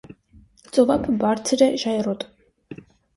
[0.77, 2.25] Ծովափը բարձր է, ժայռոտ։